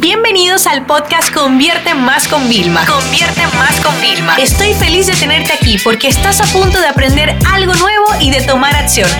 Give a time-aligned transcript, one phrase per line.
[0.00, 2.86] Bienvenidos al podcast Convierte Más con Vilma.
[2.86, 4.36] Convierte Más con Vilma.
[4.36, 8.42] Estoy feliz de tenerte aquí porque estás a punto de aprender algo nuevo y de
[8.42, 9.10] tomar acción.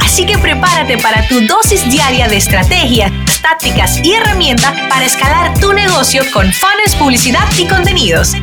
[0.00, 3.10] Así que prepárate para tu dosis diaria de estrategias,
[3.42, 8.34] tácticas y herramientas para escalar tu negocio con fans, publicidad y contenidos.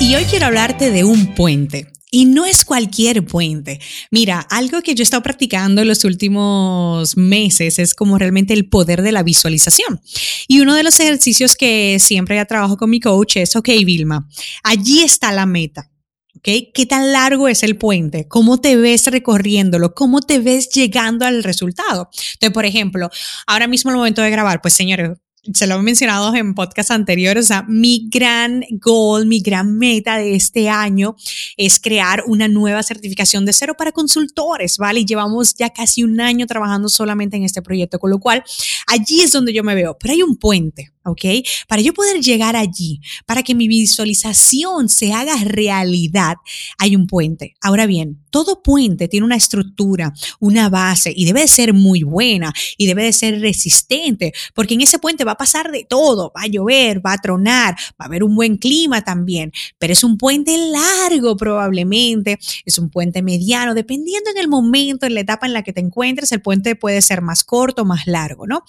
[0.00, 1.93] Y hoy quiero hablarte de un puente.
[2.14, 3.80] Y no es cualquier puente.
[4.12, 8.68] Mira, algo que yo he estado practicando en los últimos meses es como realmente el
[8.68, 10.00] poder de la visualización.
[10.46, 14.28] Y uno de los ejercicios que siempre ya trabajo con mi coach es, ok, Vilma,
[14.62, 15.90] allí está la meta.
[16.36, 16.48] ¿ok?
[16.72, 18.28] ¿Qué tan largo es el puente?
[18.28, 19.92] ¿Cómo te ves recorriéndolo?
[19.94, 22.10] ¿Cómo te ves llegando al resultado?
[22.34, 23.10] Entonces, por ejemplo,
[23.48, 25.18] ahora mismo el momento de grabar, pues señores,
[25.52, 30.16] se lo he mencionado en podcast anteriores, o sea, mi gran goal, mi gran meta
[30.16, 31.16] de este año
[31.56, 35.00] es crear una nueva certificación de cero para consultores, ¿vale?
[35.00, 38.42] Y llevamos ya casi un año trabajando solamente en este proyecto, con lo cual
[38.86, 41.24] allí es donde yo me veo, pero hay un puente, ¿ok?
[41.68, 46.36] Para yo poder llegar allí, para que mi visualización se haga realidad,
[46.78, 47.54] hay un puente.
[47.60, 52.52] Ahora bien, todo puente tiene una estructura, una base y debe de ser muy buena
[52.76, 56.42] y debe de ser resistente, porque en ese puente va a pasar de todo, va
[56.42, 60.18] a llover, va a tronar, va a haber un buen clima también, pero es un
[60.18, 65.52] puente largo probablemente, es un puente mediano, dependiendo en el momento, en la etapa en
[65.52, 68.64] la que te encuentres, el puente puede ser más corto, más largo, ¿no?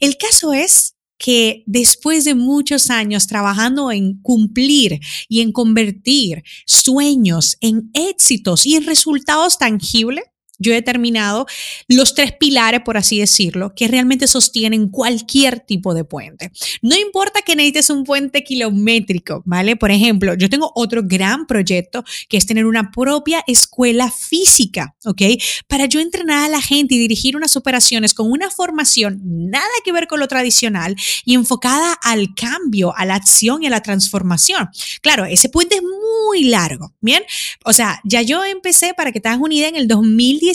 [0.00, 7.56] El caso es que después de muchos años trabajando en cumplir y en convertir sueños
[7.60, 10.24] en éxitos y en resultados tangibles,
[10.62, 11.46] yo he determinado
[11.88, 16.50] los tres pilares, por así decirlo, que realmente sostienen cualquier tipo de puente.
[16.80, 19.76] No importa que necesites un puente kilométrico, ¿vale?
[19.76, 25.22] Por ejemplo, yo tengo otro gran proyecto que es tener una propia escuela física, ¿ok?
[25.68, 29.92] Para yo entrenar a la gente y dirigir unas operaciones con una formación nada que
[29.92, 34.68] ver con lo tradicional y enfocada al cambio, a la acción y a la transformación.
[35.00, 37.22] Claro, ese puente es muy largo, ¿bien?
[37.64, 40.51] O sea, ya yo empecé, para que te hagas una idea, en el 2010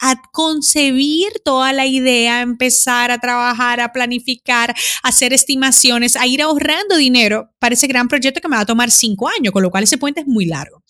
[0.00, 6.26] a concebir toda la idea, a empezar a trabajar, a planificar, a hacer estimaciones, a
[6.26, 9.62] ir ahorrando dinero para ese gran proyecto que me va a tomar cinco años, con
[9.62, 10.82] lo cual ese puente es muy largo.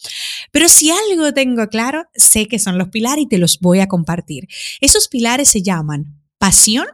[0.51, 3.89] Pero si algo tengo claro, sé que son los pilares y te los voy a
[3.89, 4.49] compartir.
[4.81, 6.87] Esos pilares se llaman pasión,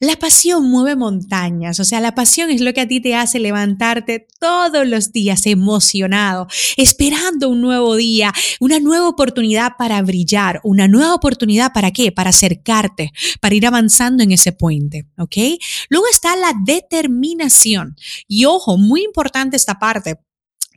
[0.00, 3.38] la pasión mueve montañas, o sea, la pasión es lo que a ti te hace
[3.38, 6.46] levantarte todos los días emocionado,
[6.78, 12.12] esperando un nuevo día, una nueva oportunidad para brillar, una nueva oportunidad para qué?
[12.12, 13.12] Para acercarte,
[13.42, 15.36] para ir avanzando en ese puente, ¿ok?
[15.90, 17.94] Luego está la determinación.
[18.26, 20.18] Y ojo, muy importante esta parte,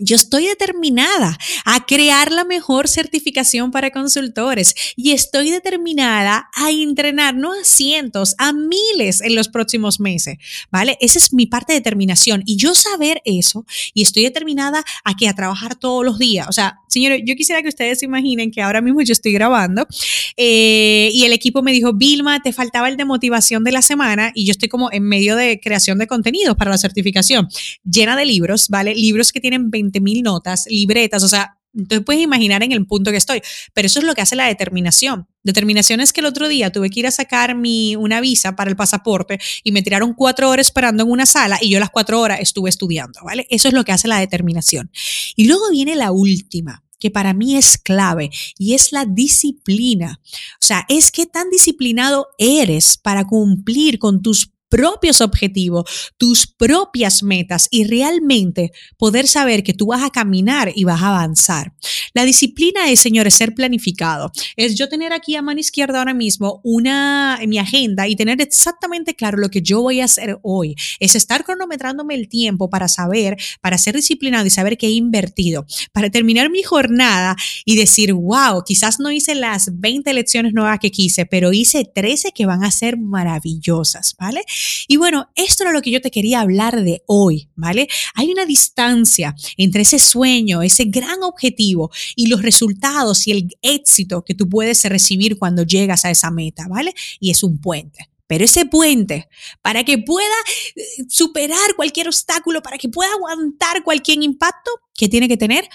[0.01, 7.35] yo estoy determinada a crear la mejor certificación para consultores y estoy determinada a entrenar
[7.35, 10.37] no a cientos, a miles en los próximos meses,
[10.71, 10.97] ¿vale?
[11.01, 15.27] Esa es mi parte de determinación y yo saber eso y estoy determinada a que
[15.27, 16.47] a trabajar todos los días.
[16.49, 19.87] O sea, señores, yo quisiera que ustedes se imaginen que ahora mismo yo estoy grabando
[20.35, 24.31] eh, y el equipo me dijo, Vilma, te faltaba el de motivación de la semana
[24.33, 27.49] y yo estoy como en medio de creación de contenidos para la certificación,
[27.83, 28.95] llena de libros, ¿vale?
[28.95, 33.11] Libros que tienen 20 mil notas, libretas, o sea, entonces puedes imaginar en el punto
[33.11, 33.41] que estoy,
[33.73, 35.27] pero eso es lo que hace la determinación.
[35.43, 38.69] Determinación es que el otro día tuve que ir a sacar mi, una visa para
[38.69, 42.19] el pasaporte y me tiraron cuatro horas esperando en una sala y yo las cuatro
[42.19, 43.47] horas estuve estudiando, ¿vale?
[43.49, 44.91] Eso es lo que hace la determinación.
[45.35, 50.21] Y luego viene la última, que para mí es clave y es la disciplina.
[50.23, 57.23] O sea, es que tan disciplinado eres para cumplir con tus propios objetivos, tus propias
[57.23, 61.73] metas y realmente poder saber que tú vas a caminar y vas a avanzar.
[62.13, 64.31] La disciplina es, señores, ser planificado.
[64.55, 68.39] Es yo tener aquí a mano izquierda ahora mismo una en mi agenda y tener
[68.41, 70.75] exactamente claro lo que yo voy a hacer hoy.
[71.01, 75.65] Es estar cronometrándome el tiempo para saber, para ser disciplinado y saber que he invertido,
[75.91, 80.91] para terminar mi jornada y decir, wow, quizás no hice las 20 lecciones nuevas que
[80.91, 84.45] quise, pero hice 13 que van a ser maravillosas, ¿vale?
[84.87, 87.87] Y bueno, esto era lo que yo te quería hablar de hoy, ¿vale?
[88.15, 94.23] Hay una distancia entre ese sueño, ese gran objetivo y los resultados y el éxito
[94.23, 96.93] que tú puedes recibir cuando llegas a esa meta, ¿vale?
[97.19, 98.09] Y es un puente.
[98.27, 99.27] Pero ese puente,
[99.61, 100.33] para que pueda
[100.75, 105.67] eh, superar cualquier obstáculo, para que pueda aguantar cualquier impacto, que tiene que tener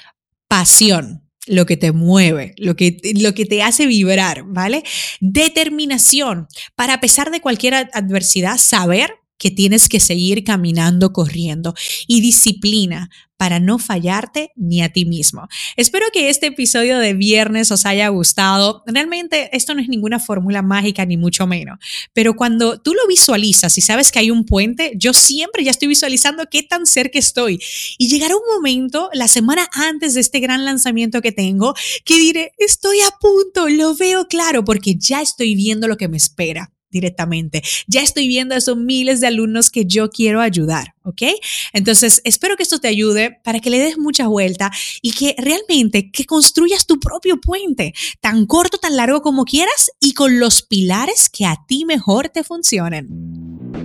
[0.48, 4.82] pasión lo que te mueve, lo que, lo que te hace vibrar, ¿vale?
[5.20, 11.74] Determinación para a pesar de cualquier adversidad, saber que tienes que seguir caminando, corriendo
[12.06, 15.48] y disciplina para no fallarte ni a ti mismo.
[15.76, 18.82] Espero que este episodio de viernes os haya gustado.
[18.86, 21.78] Realmente esto no es ninguna fórmula mágica ni mucho menos,
[22.12, 25.88] pero cuando tú lo visualizas y sabes que hay un puente, yo siempre ya estoy
[25.88, 27.60] visualizando qué tan cerca estoy
[27.98, 31.74] y llegará un momento la semana antes de este gran lanzamiento que tengo
[32.04, 36.16] que diré, estoy a punto, lo veo claro porque ya estoy viendo lo que me
[36.16, 37.62] espera directamente.
[37.86, 41.22] Ya estoy viendo a esos miles de alumnos que yo quiero ayudar, ¿ok?
[41.72, 44.70] Entonces, espero que esto te ayude para que le des mucha vuelta
[45.02, 50.14] y que realmente que construyas tu propio puente, tan corto, tan largo como quieras y
[50.14, 53.08] con los pilares que a ti mejor te funcionen.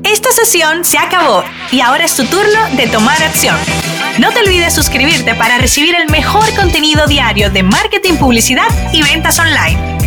[0.04, 3.58] Esta sesión se acabó y ahora es tu turno de tomar acción.
[4.20, 9.40] No te olvides suscribirte para recibir el mejor contenido diario de marketing, publicidad y ventas
[9.40, 10.01] online.